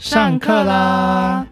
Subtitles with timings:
[0.00, 1.46] 上课啦！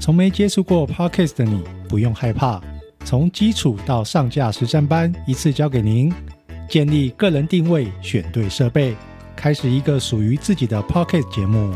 [0.00, 2.58] 从没接触过 Podcast 的你不用害怕，
[3.04, 6.10] 从基础到上架实战班一次教给您，
[6.70, 8.96] 建立个人定位，选对设备，
[9.36, 11.74] 开始一个属于自己的 Podcast 节目。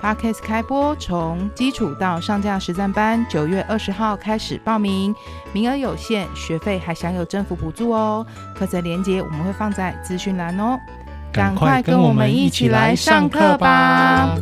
[0.00, 5.12] Podcast 开播，从基础到上架实战班，九月二十号开始报名，
[5.52, 8.24] 名额有限，学费还享有政府补助哦。
[8.54, 10.78] 课程链接我们会放在资讯栏哦。
[11.32, 14.36] 赶快跟我们一起来上课吧！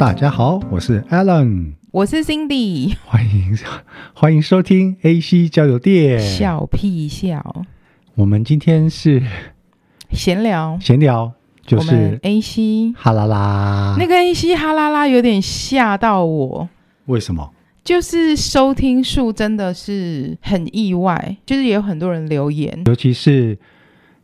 [0.00, 3.54] 大家好，我是 Alan，我是 Cindy，欢迎
[4.14, 7.66] 欢迎收听 AC 交流电，笑屁笑。
[8.14, 9.22] 我们今天是
[10.10, 11.30] 闲聊，闲聊
[11.66, 16.66] 就是 AC 哈啦啦，那个 AC 哈啦啦有点吓到我，
[17.04, 17.52] 为什么？
[17.84, 23.58] 就是收听数真的是很意外，就是也有很多人留言，尤其是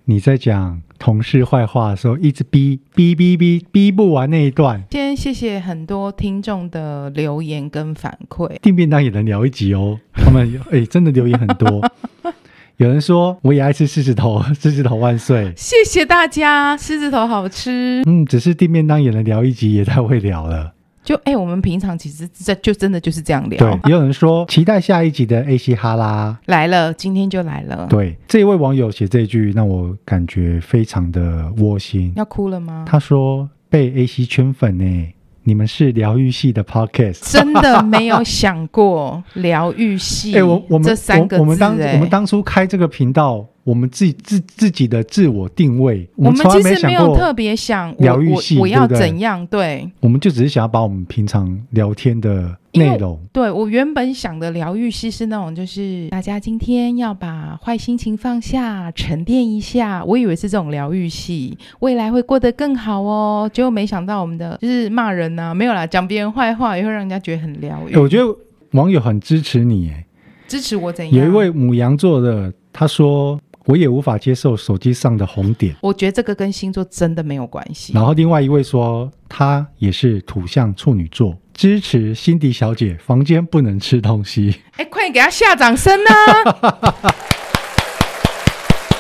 [0.06, 4.82] 你在讲同事坏话的时候，一直逼逼逼逼逼不完那一段。
[4.90, 9.98] 先谢谢很多听众的留言跟反馈，订便当也能聊一集哦。
[10.14, 11.82] 他们哎、欸，真的留言很多，
[12.78, 15.52] 有人说我也爱吃狮子头， 狮子头万岁！
[15.56, 18.02] 谢谢大家，狮子头好吃。
[18.06, 20.72] 嗯，只是订便当也能聊一集，也太会聊了。
[21.06, 23.58] 就哎、欸，我们平常其实这就真的就是这样聊。
[23.58, 27.86] 对，也有人说期待下一集的 AC 哈拉来了，今天就来了。
[27.88, 32.12] 对，这一位网友写这一句，让我感觉非常的窝心。
[32.16, 32.84] 要哭了吗？
[32.88, 35.08] 他说被 AC 圈粉呢，
[35.44, 40.32] 你们是疗愈系的 Podcast，真的没有想过疗愈系。
[40.36, 43.46] 哎、欸，我我们这三个字、欸，我们当我们当初开这个频道。
[43.66, 53.20] 我们自己自自己的自我定位，我们其实没有特别想疗愈系我，我要怎样对，我们就只是想要把我们平常聊天的内容。
[53.32, 60.04] 对，我原本想的疗愈系是那种，就是大家今天要把坏心情放下，沉淀一下。
[60.04, 63.50] 我以为是这种疗愈系，未来会过得更好哦。
[63.52, 67.96] 结果没想到我们的就是骂人呐、啊，没有啦，讲别人坏话也会让人家觉得很疗愈。
[67.96, 68.24] 我觉得
[68.70, 70.06] 网友很支持你，哎，
[70.46, 71.24] 支持我怎样？
[71.24, 73.40] 有一位母羊座的，他说。
[73.66, 75.74] 我也无法接受手机上的红点。
[75.80, 77.92] 我觉得这个跟星座真的没有关系。
[77.92, 84.56] 然后另外一位说，他也是土象处女座，支持辛迪小姐，房间不能吃东西。
[84.76, 86.10] 哎，快点给他下掌声呢！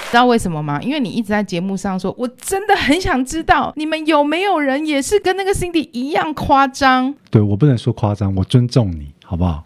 [0.08, 0.80] 知道为什么吗？
[0.80, 7.14] 因为你一直在节目上说，我真的很想知道你们有没有人也是跟那个辛迪一样夸张。
[7.30, 9.64] 对，我不能说夸张，我尊重你，好不好？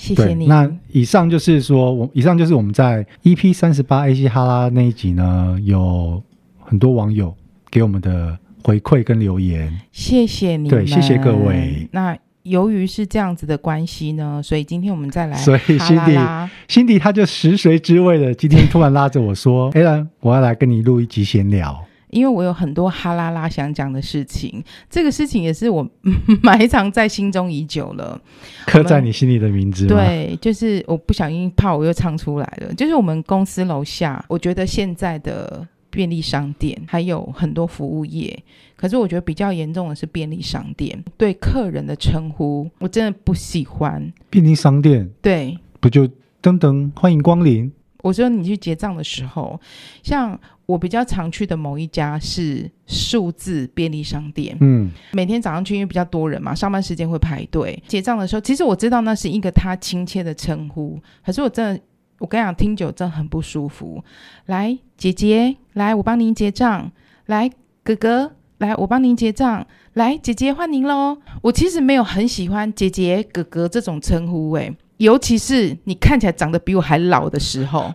[0.00, 0.46] 谢谢你。
[0.46, 6.22] 那以上就是说，我以上就是我们在 EP 三十八 AC 哈拉那一集呢，有
[6.58, 7.34] 很多网友
[7.70, 9.78] 给我们的回馈跟留言。
[9.92, 11.86] 谢谢你们，对，谢谢各位。
[11.92, 15.36] 那由于是这样子的关系呢，所以今天我们再来。
[15.36, 16.18] 所以辛迪，
[16.66, 21.78] 辛迪他就食髓知味的，今天突然拉着我说：“哎呀，我要来跟你录一集闲聊。”
[22.10, 25.88] 因为我有很多哈啦啦想讲的事情，这个事情也是我
[26.42, 28.20] 埋藏在心中已久了，
[28.66, 29.86] 刻在你心里的名字。
[29.86, 32.74] 对，就是我不小心怕我又唱出来了。
[32.74, 38.36] 就是我们公司楼下，我觉得现在的便利商店还有很多服务业，
[38.76, 44.12] 可是我觉得比较严重的是便利商店对客人的称呼，我真的不喜欢。
[44.28, 46.06] 便利商店对，不就
[46.42, 47.70] 噔噔欢迎光临？
[48.02, 49.60] 我说你去结账的时候，
[50.02, 57.82] 像我比较常去的某一家是数字便利商店，嗯，每天早上去因为比较多人嘛，上班时间会排队。
[57.86, 61.82] 结账的时候，其实我知道那是一个他亲切的称呼，可是我真的，
[62.18, 64.02] 我跟你讲，听久真的很不舒服。
[64.46, 66.90] 来，姐姐，来，我帮您结账。
[67.26, 67.50] 来，
[67.82, 69.66] 哥哥，来，我帮您结账。
[69.94, 71.18] 来，姐姐换您喽。
[71.42, 74.76] 我其实没有很喜欢姐姐、哥哥这种称呼，诶。
[75.00, 77.92] 尤其是你看起来长得比我还老的时候，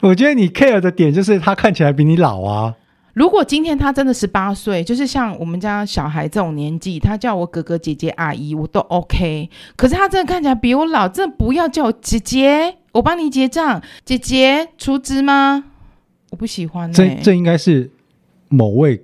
[0.00, 2.74] 我觉得你 care 的点就是他看起来比你老啊。
[3.12, 9.48] 如果今天他真的十八岁，就是像我们家小孩这种年纪，他叫我哥哥、姐姐、阿姨，我都 OK。
[9.76, 13.80] 可是他真的看起来比我老，真的不要叫我姐姐，我帮你结账。
[14.04, 15.66] 姐姐，出资吗？
[16.30, 17.16] 我不喜欢、欸。
[17.16, 17.92] 这这应该是
[18.48, 19.00] 某位。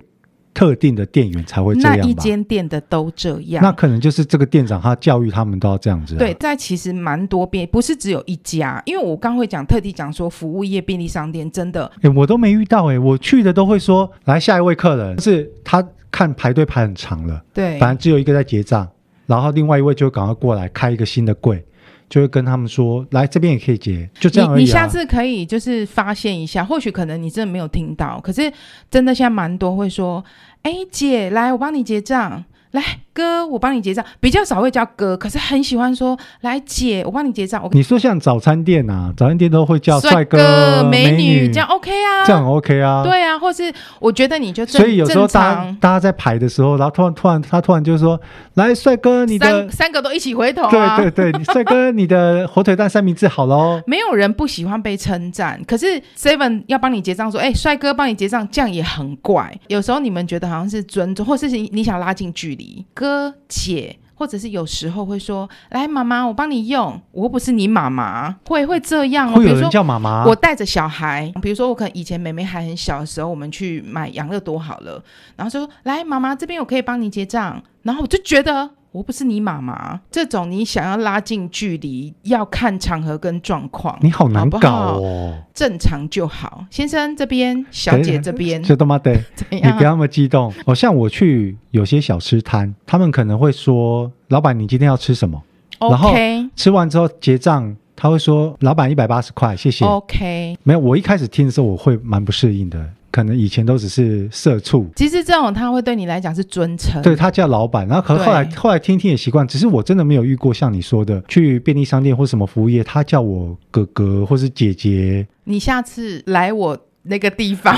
[0.53, 2.01] 特定的店员才会这样吧？
[2.03, 6.17] 那一间店的都这样，那可能就是这个店长他教育他们都要这样子、啊。
[6.17, 18.87] 对，在其实蛮多便，不是只有一家，因为我刚会讲特地讲说服务业便利商店真的，哎、欸，我都没遇到哎、欸，我去的都会说来下一位客人，就是他看排队排很长了，对，反正只有一个在结账，
[19.25, 21.63] 然后另外一位就赶快过来开一个新的柜。
[22.11, 28.51] 就会跟他们说，来这边也可以结，就这样、你你下次可以就是发现一下，或许可能你真的没有听到，可是
[28.89, 30.21] 真的现在蛮多会说，
[30.63, 32.81] 哎姐，来我帮你结账，来
[33.13, 37.67] 哥，我帮你结账，比较少会叫哥，可是很喜欢说来姐，我帮你结账。
[37.71, 42.25] 你说像早餐店啊，早餐店都会叫帅哥、美女、这样 OK 啊？
[42.25, 43.03] 这样 OK 啊？
[43.03, 48.19] 对啊，或是我觉得你就所以有时候大家大家在排的时候，然后突然突然他突然就说
[48.53, 53.81] 来帅哥，你的三三个都一起回头、啊，对对对，帅哥你的 火腿蛋三明治好喽。
[53.85, 59.53] 没有人不喜欢被称赞，可是 Seven 要帮你结账，说哎帅哥帮你结账，这样也很怪。
[59.67, 62.60] 有时候你们觉得好像是尊重，或是你想拉近距离，
[62.93, 63.33] 哥。
[63.47, 69.35] 姐，或者是有时候会说：“来，妈妈，我帮你用，我又不是你妈妈。”会会这样哦。
[69.35, 70.25] 会有人叫妈妈。
[70.25, 75.03] 我带着小孩，比如说我可能以前妹妹还很小的时候，我们去买养乐多好了，
[75.35, 78.69] 然后就说：“来，妈妈，这边我可以帮你结账。”然后我就觉得。
[78.91, 83.97] 我不是你妈妈，这种你想要拉近距离，要看场合跟状况。
[84.01, 86.65] 你好难搞哦，正常就好。
[86.69, 89.13] 先生这边，小姐这边，这他妈的，
[89.49, 90.53] 你不要那么激动。
[90.65, 95.41] 哦，像我去有些小吃摊，他们可能会说：“老板，你今天要吃什么？”
[95.79, 95.89] Okay.
[95.89, 96.13] 然后
[96.57, 100.79] 吃完之后结账，他会说：“老板，一百八十块，谢谢。” OK，没有。
[100.79, 102.89] 我一开始听的时候，我会蛮不适应的。
[103.11, 109.45] 可能以前都只是社畜，其实这种他会对你来讲是尊称，对他叫老板，然后可能后来后来听听也习惯。
[109.45, 115.27] 只是我真的没有遇过像你说的，去便利商店或什么服务业，他叫我哥哥或是姐姐。
[115.43, 117.75] 你下次来我那个地方，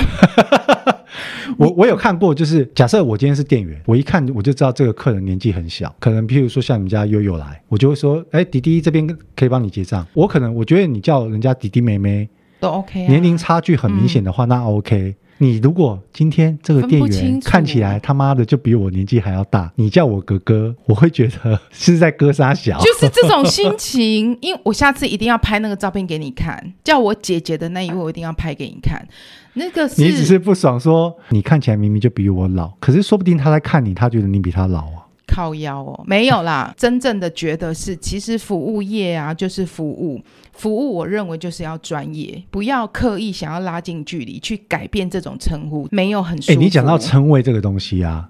[1.58, 9.04] 我我有看过，就是假设我今天是店员，我一看我就知道这个客人年纪很小，可能譬如说像你们家悠悠来，我就会说，哎，弟弟这边
[9.34, 10.06] 可以帮你结账。
[10.14, 12.28] 我可能我觉得你叫人家弟弟妹妹
[12.60, 15.16] 都 OK，年龄差距很明显的话，嗯、那 OK。
[15.44, 24.36] 你如果今天这个店员看起来他妈的就比我年纪还要大，你叫我哥哥，我会觉得是在哥杀小，就是这种心情。
[24.40, 29.06] 因为我下次一定要拍那个照片给你看，叫我姐姐的那一位，我一定要拍给你看。
[29.52, 35.03] 那个是你只是不爽说，说你看起来明明就比我老，可是说不定他在看你，他觉得你比他老啊。
[35.26, 40.22] 靠腰哦，没有啦， 真正的觉得是，其实服务业啊，就是服务，
[40.52, 46.52] 服务，我认为就是要专业，不要刻意想要拉近距离去改变这种称呼，没有很舒服。
[46.52, 48.28] 哎，你讲到称谓这个东西啊，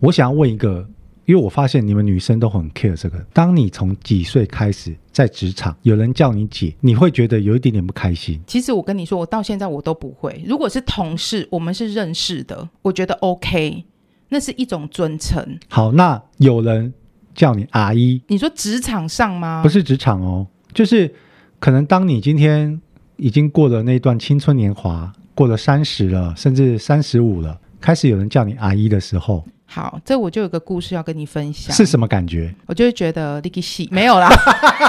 [0.00, 0.86] 我想要问一个，
[1.26, 8.40] 因为我发现你们女生都很 care 这个，当你从几岁开始在职场有人叫你姐，你会觉得有一点点不开心？
[8.46, 10.42] 其实我跟你说，我到现在我都不会。
[10.46, 13.84] 如果是同事，我们是认识的，我觉得 OK。
[14.32, 15.46] 那是一种尊称。
[15.68, 16.90] 好，那有人
[17.34, 19.60] 叫你阿姨，你说职场上吗？
[19.62, 21.14] 不是职场哦，就是
[21.60, 22.80] 可能当你今天
[23.16, 31.76] 已经过了那段青春年华，过了三十了，甚至三十五了，开始有人叫你阿姨的时候，好，这我就有个故事要跟你分享。
[31.76, 32.54] 是什么感觉？
[32.64, 34.30] 我就会觉得你给戏没有啦，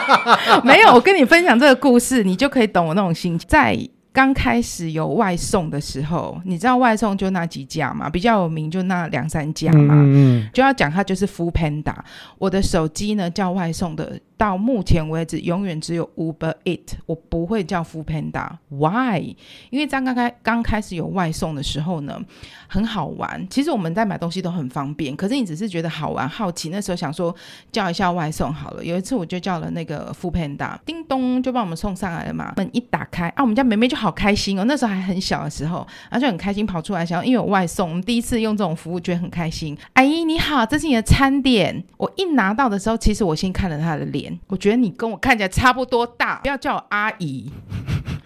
[0.64, 0.94] 没有。
[0.94, 3.46] 我跟你分享这个故事，你就可以懂我那种心情。
[3.50, 3.78] 在
[4.14, 11.96] 刚开始有外送的时候，你知道外送就那几家嘛，比较有名就那两三家嘛，嗯嗯，就要讲它就是 Foodpanda。
[12.38, 14.20] 我的手机呢叫外送的。
[14.36, 18.50] 到目前为止，永远只有 Uber Eat，我不会叫 Foodpanda。
[18.68, 19.34] Why？
[19.70, 22.20] 因为刚刚开刚开始有外送的时候呢，
[22.68, 23.48] 很好玩。
[23.50, 26.68] 其实我们在买东西都很方便，可是你只是觉得好玩、好奇。
[26.70, 27.34] 那时候想说
[27.72, 28.84] 叫一下外送好了。
[28.84, 32.52] 有一次我就叫了那个 Foodpanda，叮咚就帮我们送上来了嘛。
[32.58, 34.66] 门一打开啊，我们家梅梅就好开心哦。
[34.66, 39.78] 那时候还很小的时候，然后就很开心跑出来，想要因为有外送，我们第一次用这种服务，觉得很开心。
[39.94, 41.84] 阿姨你好，这是你的餐点。
[41.98, 44.38] 我一拿到的时候，其实我先看了她的脸。
[44.48, 47.50] 我觉得你跟我看起来差不多大，不要叫我阿姨。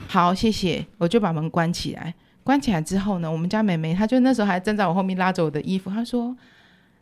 [0.07, 0.85] 好，谢谢。
[0.97, 2.13] 我就把门关起来。
[2.43, 6.35] 关起来之后呢，我们家妹妹她就那时候还站在我后面拉着我的衣服，她说：“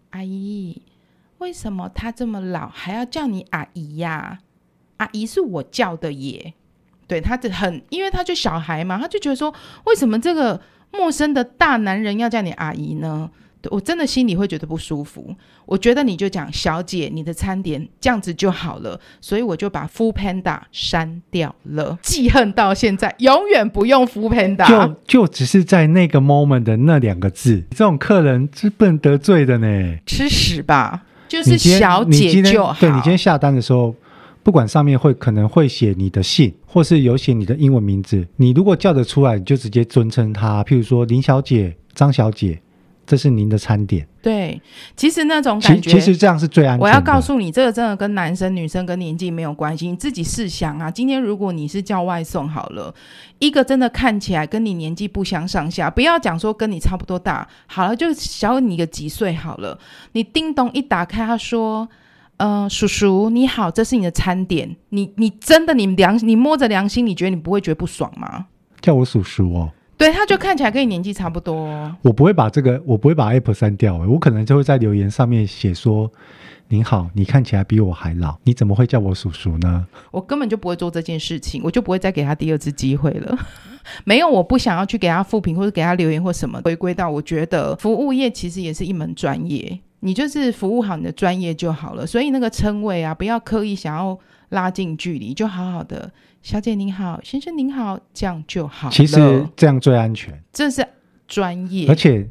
[0.09, 0.81] 阿姨，
[1.37, 4.39] 为什么她这么老还要叫你阿姨呀？
[4.97, 6.55] 阿姨是我叫的耶。”
[7.07, 9.53] 对，他就很，因为他就小孩嘛，他就觉得说，
[9.85, 10.59] 为什么这个
[10.91, 13.29] 陌生的大男人要叫你阿姨呢？
[13.71, 15.35] 我真的心里会觉得不舒服。
[15.65, 24.67] 我觉得你就讲小姐，你的餐点这样子就好了，所以我就把 Foodpanda 删掉了，记恨到现在，永远不用 Foodpanda。
[24.67, 29.97] 就就只是在那个 moment 的那两个字，这种客人是不能得罪的呢。
[30.05, 32.77] 吃屎吧，就是小姐就好。
[32.79, 33.95] 对，你今天下单的时候，
[34.43, 42.61] 不管上面会可能会写你的姓，或是有写你的英文名字，你如果叫得出来，你就直接尊称他，譬如说林小姐、张小姐。
[43.07, 44.07] 这是您的餐点。
[44.19, 44.59] 对，
[44.97, 46.83] 其实那种感觉，其实这样是最安全的。
[46.83, 49.87] 我要告诉你，这个真的跟男生女生跟年纪没有关系。
[49.87, 52.91] 你自己试想啊，今天如果你是叫外送好了，
[53.37, 59.77] 一个真的看起来跟你年纪不相上下，不要讲说跟你差不多大，好了，就小你个几岁好了。
[60.13, 61.87] 你叮咚一打开，他说
[62.37, 68.47] ：“呃，叔叔你好，这是你的餐点。”你你真的你良你摸着良心，你觉得你不会觉得不爽吗？
[68.81, 69.71] 叫我叔叔哦。
[69.97, 71.95] 对对，他就看起来跟你年纪差不多。
[72.01, 76.11] 我不会把这个，我不会把 App 删掉，我可能就会在留言上面写说
[76.67, 83.39] ：“您好，你看起来比我还老，你怎么会叫我叔叔呢？”我根本就不会做这件事情，我就不会再给他第二次机会了。
[84.03, 86.59] 没有，我不想要去给他复评或者给他留言或什么。
[86.65, 92.05] 回归到我觉得服务业其实也是一门专业，你就是服务好你的专业就好了。
[92.05, 94.17] 所以那个称谓啊，不要刻意想要
[94.49, 98.89] 拉近距离，就好好的，小姐您好，先生您好，这样就好。
[98.89, 99.15] 其实
[99.55, 100.87] 这样最安全，这是
[101.27, 102.25] 专业，而且。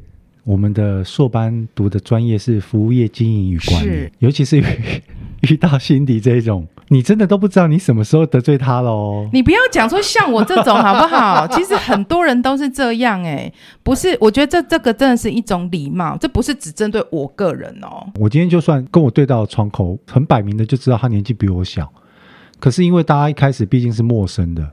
[0.45, 4.61] 我们的硕班读的专业是服务业经营与管理，尤其是
[5.41, 9.29] 遇遇到辛迪这种，你真的都不知道你什么时候得罪他喽。
[9.33, 11.47] 你不要讲说像我这种好不好？
[11.53, 14.17] 其实很多人都是这样哎、欸，不是？
[14.19, 18.07] 我觉得这这个真的是一种礼貌，这不是只针对我个人哦。
[18.19, 21.91] 我今天就算跟我对到窗口，很摆明的就知道他年纪比我小，
[22.59, 24.67] 可是因为大家一开始毕竟是陌生的。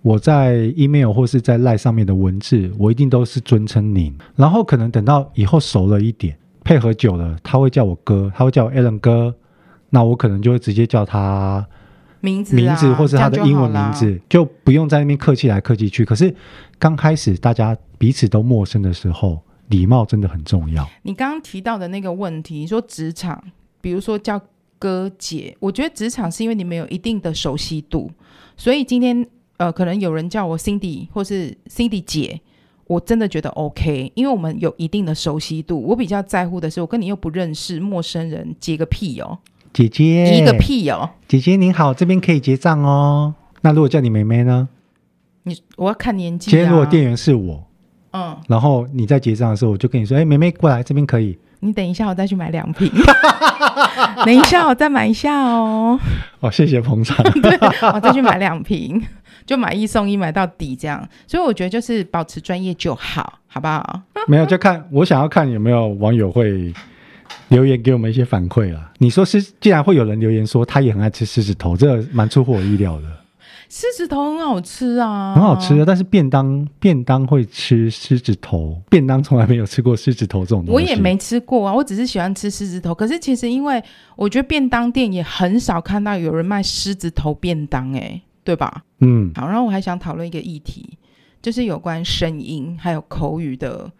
[0.00, 4.16] 我在 email 或是在 line 上面的文字，我一定都是尊称您。
[4.36, 9.34] 然后可能等到以后熟了一点，配合久了，他会叫我哥，他会叫我 Allen 哥，
[9.90, 11.66] 那我可能就会直接叫他
[12.20, 16.04] 名字、名字或是他的英文名字，就，就不用在那边客气来客气去。
[16.04, 16.34] 可是
[16.78, 20.88] 刚开始大家彼此都陌生的时候，礼貌真的很重要。
[21.02, 23.42] 你刚刚提到的那个问题，说职场，
[23.80, 24.40] 比如说叫
[24.78, 28.10] 哥姐，我觉得职场是因为你们有一定的熟悉度，
[28.56, 29.26] 所以今天。
[29.58, 32.40] 呃，可能有人叫我 Cindy 或是 Cindy 姐，
[32.86, 35.82] 我真的觉得 OK，因为我们有一定的熟悉度。
[35.82, 39.36] 我比较在乎的是，我跟你又不认识，陌生人接个屁哦，
[39.78, 43.32] 姐姐一个屁哦，姐姐您好，这边可以结账哦。
[43.60, 44.68] 那如果叫你妹妹呢？
[45.44, 46.50] 你我要看年纪啊。
[46.50, 47.64] 今天如果店员是我，
[48.10, 51.38] 嗯，然后你在结账的时候，我就跟你说，哎，妹妹过来，这边可以。
[51.60, 52.90] 你等一下，我再去买两瓶。
[54.26, 55.96] 等一下，我再买一下哦。
[56.40, 57.16] 哦，谢谢捧场。
[57.40, 57.56] 对，
[57.94, 59.00] 我再去买两瓶。
[59.46, 64.02] 就买一送一，买到底这样，所以我觉得就是保持专业就好，好不好？
[64.26, 66.74] 没有，就看我想要看有没有网友会
[67.48, 68.92] 留言给我们一些反馈啦。
[68.98, 73.08] 你说是，竟然会有人留言说他也很爱吃狮子头，这个蛮出乎我意料的。
[73.68, 75.84] 狮子头很好吃啊，很好吃啊。
[75.86, 80.72] 但是便当便当会吃狮子头，便当从来没有吃过狮子头这种东西。
[80.72, 82.94] 我也没吃过啊，我只是喜欢吃狮子头。
[82.94, 83.82] 可是其实因为
[84.16, 88.22] 我觉得便当店也很少看到有人卖狮子头便当，欸，诶。
[88.44, 88.82] 对吧？
[89.00, 90.96] 嗯，好，然后我还想讨论一个议题，
[91.42, 93.92] 就是有关声音还有口语的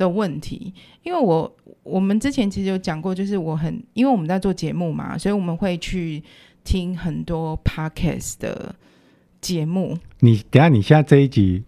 [0.00, 0.72] 的问题。
[1.02, 6.22] 因为我我们之前其实有讲过，就是我很因为我们在做节目嘛，所以我们会去
[6.64, 8.74] 听很多 podcast 的
[9.40, 9.96] 节目。
[10.20, 11.62] 你等下，你现在这一集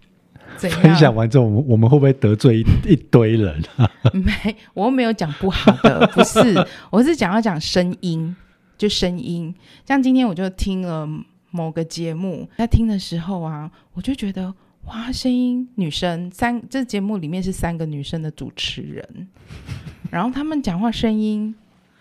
[0.57, 3.63] 分享完之后，我们我们会不会得罪一一堆人？
[4.13, 8.35] 没，我又没有讲不好的，不是，我是讲要讲声音，
[8.79, 9.55] 就声音。
[9.87, 11.09] 像今天我就听了。
[11.55, 14.55] 某个节目在听的时候啊，我就觉得
[14.87, 19.29] 哇，声音女生三，这节目里面是三个女生的主持人，
[20.11, 21.55] 然后他们讲话声音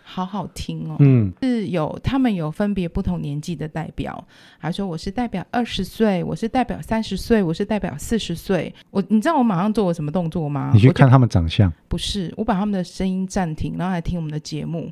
[0.04, 4.26] 好好听哦，嗯，是有他们有分别不同年纪的代表，
[4.58, 10.72] 还说我是代表二十岁，我是代表三十岁，我是代表四十岁，我你知道我马上做了什么动作吗？
[10.74, 11.72] 你去看他们长相？
[11.88, 14.92] 不是，我把他们的声音暂停，然后来听我们的节目。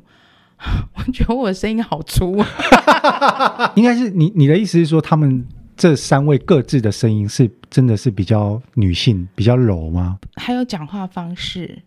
[0.94, 3.72] 我觉得我的声音好粗啊！
[3.76, 5.42] 应该是你你的意思是说，他们
[5.80, 10.18] 这三位各自的声音是真的是比较女性、比较柔吗？
[10.34, 11.78] 还有讲话方式？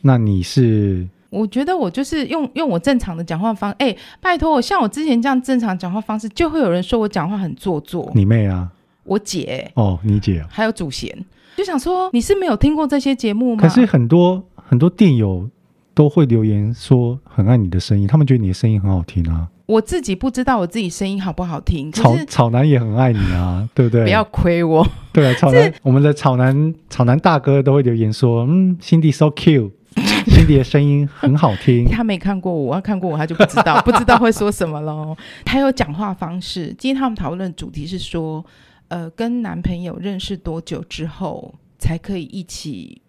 [0.00, 1.06] 那你是？
[1.28, 3.76] 我觉得我就是用用我正常的讲话方式。
[3.80, 8.10] 哎，拜托，我像我之前这样正常讲话方式，就会有人说我讲话很做作。
[8.14, 8.72] 你妹啊！
[9.04, 11.14] 我姐哦，你姐还有祖贤，
[11.54, 13.60] 就想说你是没有听过这些节目吗？
[13.60, 15.50] 可是很多很多电友。
[15.94, 19.46] 都会留言说很爱你的声音，他们觉得你的声音很好听啊。
[19.72, 21.90] 我自己不知道我自己声音好不好听。
[21.90, 24.04] 草草男也很爱你啊， 对不对？
[24.04, 24.86] 不要亏我。
[25.12, 31.86] 对啊， 草男，我们的草男草男大哥都会留言说，嗯，Cindy so cute，Cindy 的声音很好听。
[31.90, 35.16] 他没看过我，他看过我他就不知道，不知道会说什么喽。
[35.44, 36.66] 他有讲话方式。
[36.78, 38.44] 今天他们讨论的主题是说，
[38.88, 43.00] 呃，跟男朋友认识多久之后才可以一起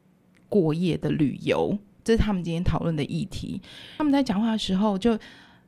[0.48, 1.77] 过夜的旅游？
[2.05, 3.62] 这是他们今天讨论的议题。
[3.98, 5.17] 他们在讲话的时候就，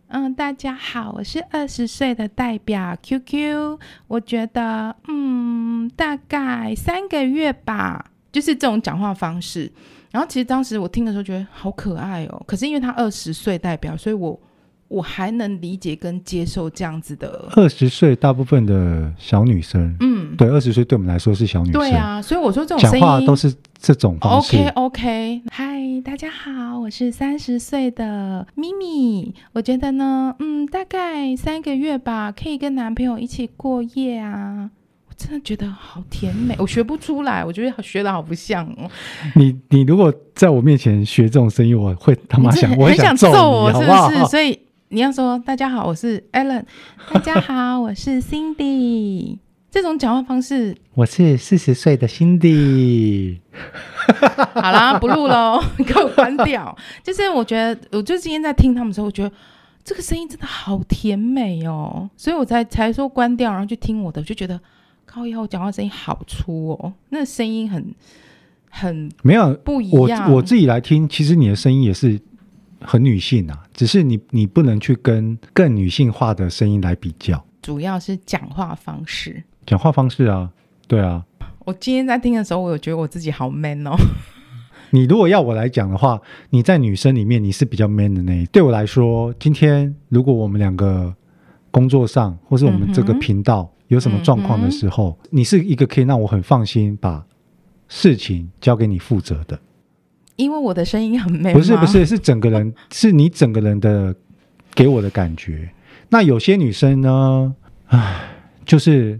[0.07, 3.77] 嗯，大家好，我是二十岁的代表 QQ。
[4.07, 9.71] 我觉得，嗯，大概三个月吧，就是这种讲话方式。
[10.11, 12.43] 然后其实当时我听的时候觉得好可爱哦。
[12.45, 14.39] 可是因为他二十岁代表，所以我。
[14.87, 24.57] 我还能理解跟接受这样子的二十岁，大部分的小女生，嗯，对，二十岁对我们来说是小女生，对啊，所以我说这种声音讲话都是这种方式。
[24.57, 34.69] OK OK，嗨，大家好，我是三十岁的咪咪，我觉得呢，嗯，大概三个月吧，可以跟男朋友一起过夜啊。
[35.07, 38.89] 我真的觉得好甜美，我学不出来，我觉得学的好不像哦。
[39.35, 44.25] 你你如果在我面前学这种声音，我会他妈想，我很想揍我，是不是？
[44.25, 46.63] 所以你要说大家好，我是 Allen
[47.11, 49.37] 大家好，我是 Cindy。
[49.75, 53.39] 这种讲话方式，我是四十岁的 Cindy。
[54.55, 56.73] 好啦，不录喽， 给我关掉。
[57.03, 59.29] 就是我觉得，我就今天在听他们的时候，我觉得。
[59.83, 64.59] 这个声音真的好甜美哦，所以我才才说关掉，然后去听我的，我就觉得
[65.05, 67.93] 靠以后讲话声音好粗哦，那声音很
[68.69, 70.31] 很没有不一样。
[70.31, 72.17] 我我自己来听，其实你的声音也是
[72.79, 80.49] 很女性啊，只是你你不能去跟更女性化的声音来比较，主要是讲话方式，讲话方式啊，
[80.87, 81.23] 对啊。
[81.65, 83.95] 我今天在听的时候，我有觉得我自己好 man 哦。
[84.91, 88.45] 你如果要我来讲的话，你在女生里面你是比较 man 的那一。
[88.45, 91.13] 对我来说，今天如果我们两个
[91.71, 97.25] 工作上，或是我们这个频道有什么状况的时候，嗯、你是一个可以让我很放心把
[97.87, 99.59] 事情交给你负责的。
[100.35, 101.53] 因为我的声音很 man。
[101.53, 104.15] 不是不是，是整个人， 是你整个人的
[104.75, 105.69] 给我的感觉。
[106.09, 107.55] 那有些女生呢，
[107.87, 108.21] 唉，
[108.63, 109.19] 就是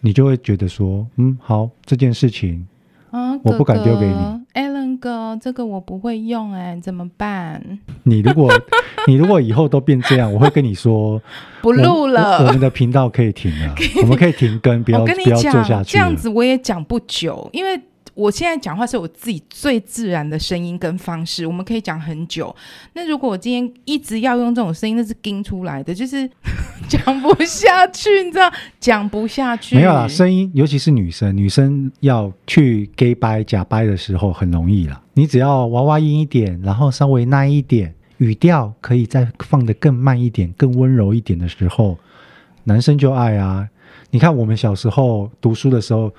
[0.00, 2.66] 你就会觉得说，嗯，好，这件事情，
[3.10, 4.14] 啊，我不敢丢给你。
[4.54, 7.78] Alan 哥，这个我不会用哎，怎么办？
[8.04, 8.52] 你如果
[9.06, 11.20] 你如果以后都变这样，我会跟你说
[11.62, 15.92] 不录了，我，我们的频道可以停了， 我们可以停更，不要不要做下去。
[15.92, 17.80] 这样子我也讲不久，因为。
[18.18, 22.52] 我现在讲话是我自己最自然的声音跟方式，我们可以讲很久。
[22.94, 26.28] 那如果我今天一直要用这种声音，那是听出来的，就是
[26.88, 28.52] 讲不下去，你知道？
[28.80, 29.76] 讲不下去。
[29.76, 35.00] 没有啦，声音，尤其是女生，女生要去 gay 掰假掰的时候很容易啦。
[35.14, 41.96] 你只要娃娃音一点，然后稍微耐一点，语调可以再放得更慢一点、更温柔一点的时候，
[42.64, 43.68] 男生就爱啊。
[44.10, 46.12] 你看我们小时候读书的时候。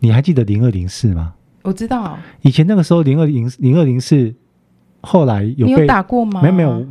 [0.00, 1.34] 你还记得零二零四吗？
[1.62, 4.34] 我知道，以前那个时候零二零零二零四，
[5.02, 6.40] 后来有有打过吗？
[6.40, 6.86] 没有没有，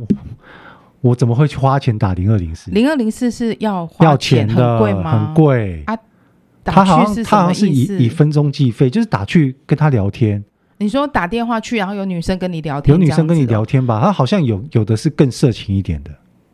[1.00, 2.70] 我怎么会去花钱打零二零四？
[2.70, 5.26] 零二零四是要花钱的，很贵吗？
[5.26, 5.98] 很贵啊！
[6.62, 10.44] 他好像他好像是以以分钟计费，就是打去跟他聊天。
[10.78, 14.00] 你说打电话去，然后有女生跟你聊天，有女生跟你聊天吧？
[14.00, 16.10] 他好像有有的是更色情一点的，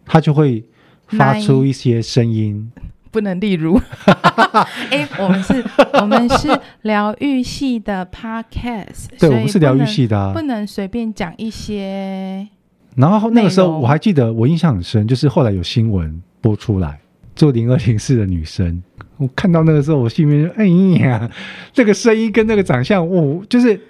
[0.07, 0.65] 他就会
[1.09, 2.73] 发出一些声音。
[3.17, 3.81] 不能例如，
[4.93, 6.51] 哎，我们是，我们是
[6.83, 12.47] 疗愈系的 podcast， 对，我们是疗愈系的，啊，不能随便讲一些。
[12.95, 17.01] 然后那个时候我还记得，我印象很深，就是后来有新闻播出来，
[17.35, 18.83] 做零二零四的女生，
[19.17, 20.67] 我看到那个时候，我心里面就哎
[21.09, 21.31] 呀，
[21.73, 23.81] 这个声音跟那个长相，我就是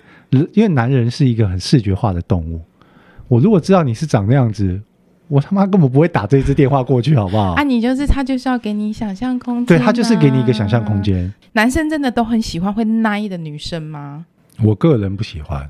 [0.52, 2.60] 因为男人是一个很视觉化的动物，
[3.26, 4.80] 我如果知道你是长那样子。
[5.28, 7.52] 我他妈根本不会打这一支电话过去，好不好？
[7.52, 9.78] 啊，你就是他，就是要给你想象空间，啊。
[9.78, 11.32] 对，他就是给你一个想象空间。
[11.52, 14.26] 男生真的都很喜欢会奶的女生吗？
[14.62, 15.68] 我个人不喜欢，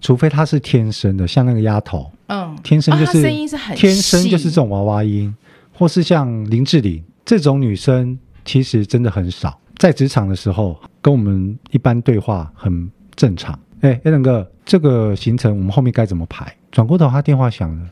[0.00, 5.34] 除非她是天生的，像那个丫头，嗯，天生就是，哦，声音是很天生就是这种娃娃音，
[5.72, 9.58] 或是像林志玲这种女生，其实真的很少。
[9.78, 13.58] 在职场的时候，跟我们一般对话很正常。
[13.82, 16.52] 哎，欸，Allen 哥，这个行程我们后面该怎么排？
[16.72, 17.86] 转过头，他电话响了。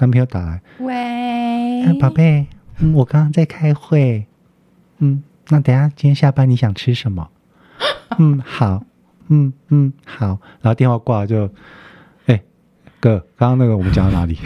[0.00, 2.46] 男朋友打来，喂，宝贝，
[2.78, 4.26] 嗯，我刚刚在开会，
[4.98, 7.28] 嗯，那等下今天下班你想吃什么？
[8.18, 8.82] 嗯，好，
[9.28, 11.44] 嗯嗯好，然后电话挂了就，
[12.24, 12.42] 哎、欸，
[12.98, 14.38] 哥，刚刚那个我们讲到哪里？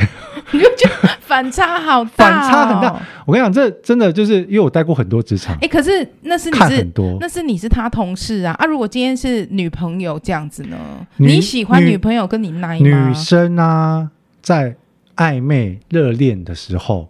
[0.51, 3.01] 你就觉得反差好大、哦，反差很大。
[3.25, 8.67] 我跟你讲，这真的就是因为我待过很多职场，哎、欸，可是那是你是很多，那是你是他同事啊啊！
[8.67, 10.77] 如果今天是女朋友这样子呢？
[11.19, 13.09] 你喜欢女朋友跟你奶吗？
[13.09, 14.11] 女生啊，
[14.43, 14.75] 在。
[15.16, 17.09] 暧昧热恋的时候，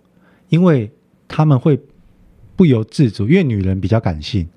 [0.48, 0.90] 因为
[1.26, 1.78] 他们会
[2.56, 4.48] 不由自主，因为女人比较感性，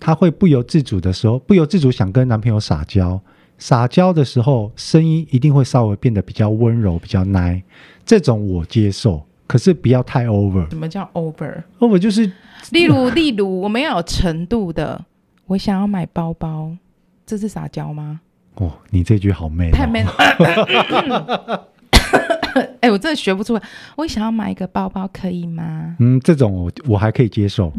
[0.00, 3.20] 她会不由自主的时候，不由自主想跟男朋友撒娇，
[3.58, 7.62] 撒娇的时候声音一定会稍微变得比较温柔，比较奶，
[8.04, 10.68] 这种我接受，可是不要太 over。
[10.70, 12.30] 什么叫 over？over 就是，
[12.70, 15.04] 例如，例如我们要有程度的，
[15.46, 16.76] 我想要买包包，
[17.24, 18.20] 这是撒娇吗？
[18.56, 21.68] 哦，你这句好 man，太 man 了。
[22.54, 23.62] 哎、欸，我真的学不出来。
[23.96, 25.96] 我想要买一个包包，可以吗？
[25.98, 27.72] 嗯，这种我我还可以接受。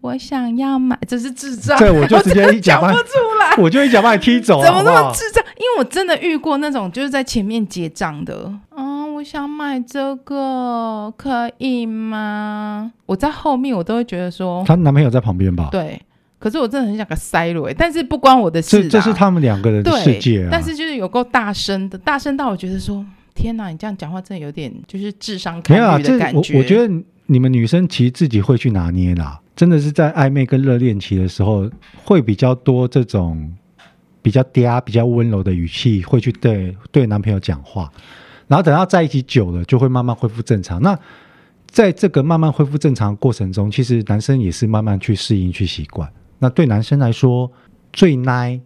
[0.00, 1.78] 我想要买，这是智障。
[1.78, 2.94] 对，我就直接一讲不出
[3.38, 4.62] 来，我就一脚把你踢走。
[4.64, 5.44] 怎么那么智障？
[5.56, 8.52] 因为我真的遇过那种就是在前面结账的。
[8.76, 12.90] 嗯，我想买这个，可以吗？
[13.06, 15.68] 我在后面，我都会觉得说，她男朋友在旁边吧？
[15.70, 16.00] 对。
[16.38, 18.82] 可是我真的很想给塞了，但是不关我的事。
[18.82, 20.48] 这这是他们两个人的世界啊。
[20.50, 23.04] 但是就是有够大声的，大声到我觉得说。
[23.34, 25.62] 天哪，你这样讲话真的有点就是智商。
[25.68, 26.92] 没有啊，这我我觉得
[27.26, 31.70] 你们女生其实自己会去拿捏啦，真的是在暧昧跟热恋期的时候，
[32.04, 33.52] 会比较多这种
[34.20, 37.90] 比较嗲、比较温柔的语气，会去对对男朋友讲话，
[38.48, 40.80] 然后等到在一起久了，就会慢慢恢复正常。
[40.82, 40.98] 那
[41.66, 46.06] 在这个慢慢恢复正常的过程中，其实男生也是慢慢去适应、去习惯。
[46.38, 47.50] 那对男生来说，
[47.92, 48.60] 最奶、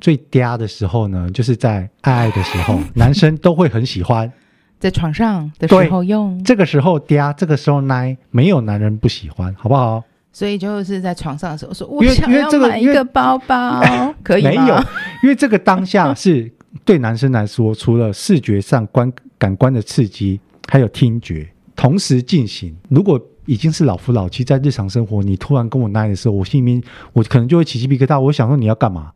[0.00, 4.30] 最嗲的时候呢，就是在爱爱的时候， 男生都会很喜欢。
[4.78, 10.04] 在床上的时候用，这个时候嗲，这个时候奶，没有男人不喜欢，好不好？
[10.32, 13.82] 所以就是在床上的时候说，我想要买一个包包，
[14.22, 14.50] 可以吗？
[14.50, 14.76] 没有，
[15.22, 16.52] 因为这个当下是
[16.84, 22.76] 对男生来说，除了视觉上观感官的刺激，还有听觉同时进行。
[22.90, 26.82] 如果已经是老夫老妻，在日常生活，你突然跟我奶的时候，我心里面
[27.14, 28.20] 我可能就会起鸡皮疙瘩。
[28.20, 29.12] 我想说你要干嘛？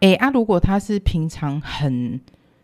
[0.00, 2.20] 哎啊，如果他是平常很。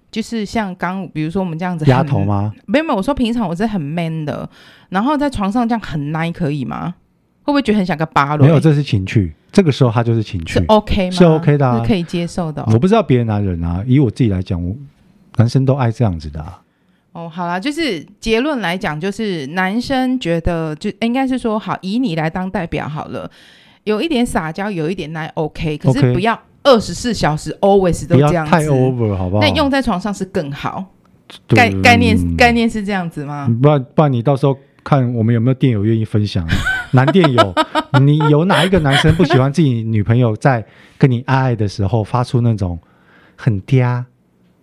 [0.09, 2.51] 就是像刚，比如说我们这样子，丫头吗？
[2.65, 4.49] 没有没有，我说平常我是很 man 的，
[4.89, 6.95] 然后在床上这样很 nice 可以吗？
[7.43, 8.47] 会不会觉得很像个芭蕾？
[8.47, 11.17] 没有，这是情趣，这个时候他就是情趣，是 OK 吗？
[11.17, 12.71] 是 OK 的、啊，是可以接受的、哦。
[12.73, 14.75] 我不知道别的男人啊，以我自己来讲，我
[15.37, 16.63] 男生都爱这样子的、啊。
[17.13, 23.31] 哦，好啦，就是结论来讲，就是男生觉得就应该是说，好，以你来当代表好了，
[23.85, 26.41] 有一点撒娇，有一点奶 OK，可是不要。
[26.67, 29.41] 二十四小时 always 都这样子，太 over 好不好？
[29.41, 30.85] 那用在床上是更好。
[31.49, 33.49] 概概念概念是这样子吗？
[33.63, 36.47] 不然不然，你到时候看我们有没有电友愿意分享。
[36.93, 37.55] 男电友，
[38.01, 40.65] 你有哪一个男生不喜欢自己女朋友在
[40.99, 42.79] 跟你爱爱的时候发出那种
[43.35, 44.05] 很嗲、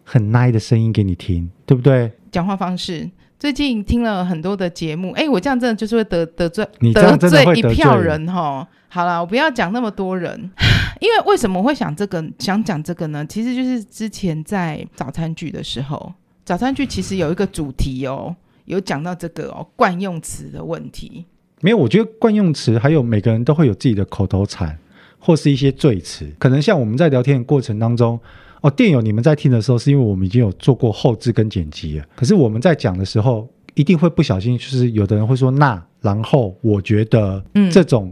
[0.06, 2.12] 很奶的声音给你听，对不对？
[2.32, 3.10] 讲话方式，
[3.44, 8.66] 最近听了很多的节目，哎，我这样真的就是会得得罪你得罪一票人哈。
[8.88, 10.50] 好了，我不要讲那么多人。
[11.02, 13.26] 因为为什么会想这个想讲这个呢？
[13.28, 16.14] 其实就是之前在早餐剧的时候，
[16.46, 21.26] 早餐剧其实有一个主题哦，有讲到这个哦惯用词的问题。
[21.60, 24.80] 没有，我觉得惯用词还有每个人都会有自己的口头禅
[25.20, 28.18] 或是一些赘词，可能像我们在聊天的过程当中
[28.64, 32.06] 哦，电友你们在听的时候，是因为我们已经有做过后置跟剪辑了。
[32.16, 38.12] 可是我们在讲的时候，一定会不小心，就是有的人会说那，然后我觉得嗯这种、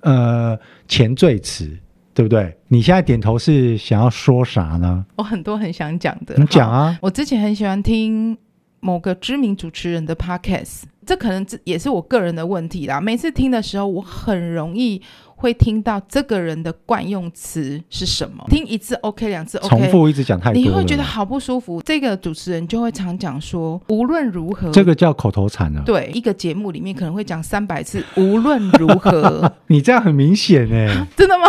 [0.00, 1.70] 嗯、呃前缀词。
[2.16, 2.56] 对不对？
[2.68, 5.04] 你现在点头是想要说啥呢？
[5.16, 6.98] 我很多很想讲的，你讲啊！
[7.02, 8.34] 我之前很喜欢听
[8.80, 12.98] 某个知名主持人的 podcast，这可能这也是我个人的问题啦。
[13.02, 15.02] 每次听的时候，我很容易。
[15.38, 18.44] 会听到这个人的惯用词是什么？
[18.48, 21.80] 听一次 OK，两次 OK，重复一直讲太多，你会觉得好不舒服。
[21.84, 25.82] 这个主持人就会常讲说，无论如何，这个叫口头禅了。
[25.84, 29.52] 对，一个节目里面可能会讲三百次，无论如何。
[29.68, 31.46] 你这样很明显哎， 真的吗？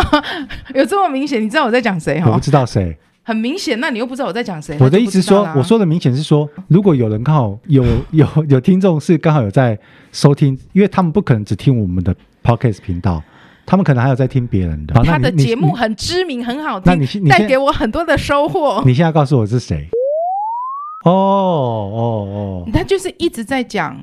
[0.74, 1.42] 有这么明显？
[1.42, 2.22] 你知道我在讲谁？
[2.26, 2.96] 我不知道谁。
[3.22, 4.76] 很明显，那你又不知道我在讲谁？
[4.80, 9.78] 我的意思是说，我说的明显是说，如果有人刚好有有有听众是刚好有在
[10.12, 13.22] 收听，因为他们不可能只听我们的 Podcast 频道。
[13.68, 18.82] 他们可能还有在听别人的，他的节目很知名，很好听，带给我很多的收获。
[18.86, 19.86] 你现在告诉我是谁？
[21.04, 24.02] 哦哦哦，他就是一直在讲，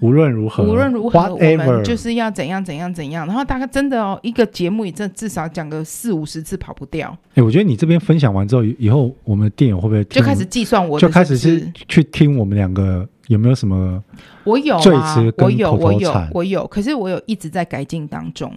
[0.00, 3.26] 无论如何，无论如何我们就是要怎样怎样怎样。
[3.26, 7.14] 然后大概真的哦，一个节目也真至少讲个四五十次，跑不掉。
[7.34, 14.02] 哎，我觉得你这边分享完之后，以后我们的电影会不会就开始计算我的，就开始是去听我们两个有没有什么？
[14.44, 16.66] 我有啊，我有，我有，我有。
[16.66, 18.50] 可是我有一直在改进当中。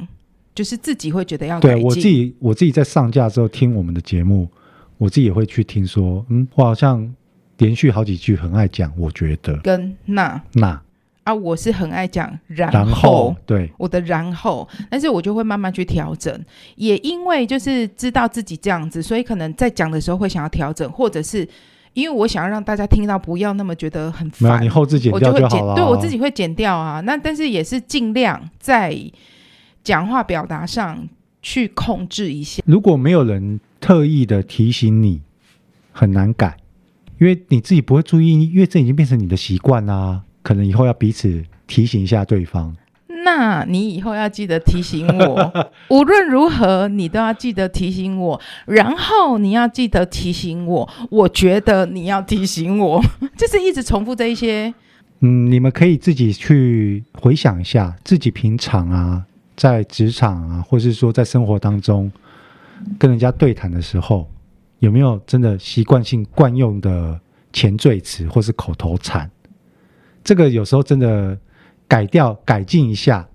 [0.56, 1.60] 就是自己会觉得要。
[1.60, 4.50] 对，我自己，我自己在上架之后听我们的节目，
[4.98, 7.14] 我自己也会去听说，嗯，我好像
[7.58, 9.58] 连续好几句很爱讲，我觉得。
[9.58, 10.42] 跟那。
[10.54, 10.82] 那。
[11.26, 13.72] 啊，我是很爱讲，然后，然后对。
[13.78, 16.40] 我的然后，但是我就会慢慢去调整，
[16.76, 21.48] 也因为就是知道自己这样子，所以可能在讲的时候会想要调整，或者是
[21.94, 28.96] 因为我想要让大家听到不要那么觉得很烦，你后置剪掉就好了，我就会剪，对我自己会剪掉啊，那但是也是尽量在。
[29.86, 31.08] 讲话表达上
[31.42, 32.64] 去控制一下。
[32.66, 35.22] 如果没有人特意的提醒你，
[35.92, 36.58] 很难改，
[37.20, 40.24] 因为你自己不会注意，因为这已经变成你的习惯啦。
[40.42, 42.76] 可能以后要彼此提醒一下对方。
[43.24, 50.90] 那你以后要记得提醒我， 无论如何你都要记得提醒我，然后你要记得提醒我。
[51.10, 53.02] 我觉得你要提醒我，
[53.38, 54.74] 就是一直重复这一些。
[55.22, 59.26] 嗯，你们可以自己去回想一下自己平常啊。
[59.56, 62.12] 在职场啊，或是说在生活当中
[63.00, 64.30] 跟人家对谈的时候，
[64.80, 67.20] 有没有真的习惯性惯用的
[67.54, 69.30] 前缀词或是口头禅？
[70.24, 71.38] 这个有时候真的
[71.88, 73.28] 改掉、改进一下。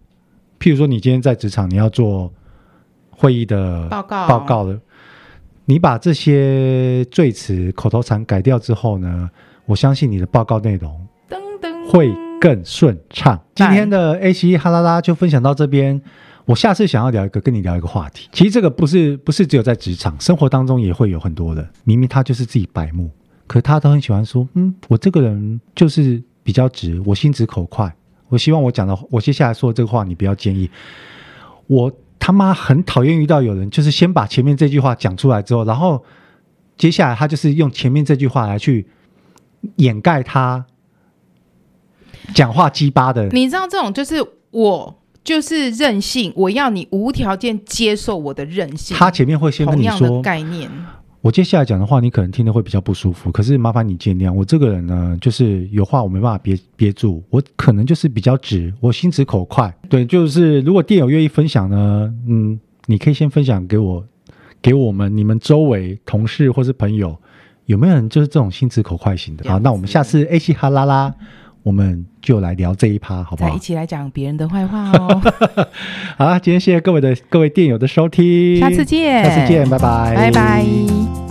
[0.59, 2.30] 譬如说，你今天在职场，你要做
[3.11, 4.78] 会议的报告报告的，
[5.64, 9.30] 你把这些缀词、口头禅改掉之后呢，
[9.64, 11.09] 我相信你的报告内容
[11.88, 13.38] 会更顺畅。
[13.55, 16.00] 今天的 AC 哈啦啦就分享到这边。
[16.46, 18.29] 我下次想要聊一个，跟你聊一个话题。
[18.33, 21.68] 其实这个不是不是只有在职场，生活当中也会有很多的。
[21.85, 23.09] 明明他就是自己白目，
[23.46, 27.94] 可他都很喜欢说：“嗯，我这个人就是比较直，我心直口快。
[28.29, 30.68] 我希望我讲的，我接下来说的这个话，你不要介意。”
[31.68, 36.03] 我他妈很讨厌遇到有人，就是先把前面这句话讲出来之后，然后
[36.76, 38.88] 接下来他就是用前面这句话来去
[39.76, 40.66] 掩盖他
[42.35, 43.28] 讲话鸡巴的。
[43.28, 44.16] 你知道这种就是
[44.50, 44.96] 我。
[45.22, 48.96] 就是任性，我要你无条件接受我的任性。
[48.96, 50.68] 他前面会先跟你说同样的概念，
[51.20, 53.30] 我接下来讲的话，你可能听得会比较不舒服。
[53.30, 59.72] 可是麻烦你见谅，我这个人呢，就是有话我没办法憋憋住，我可能就是比较直，我心直口快。
[59.90, 64.02] 对，就是如果店友愿意分享呢，嗯，你可以先分享给我，
[64.62, 67.14] 给我们你们周围同事或是朋友，
[67.66, 69.48] 有没有人就是这种心直口快型的？
[69.50, 71.14] 好，那我们下次 A 嘻哈啦啦。
[71.62, 73.50] 我们就来聊这一趴，好不好？
[73.50, 75.20] 再一起来讲别人的坏话哦。
[76.16, 81.29] 好啦，今天谢谢各位的各位电友的收听，下次见，下次见，拜拜，拜拜。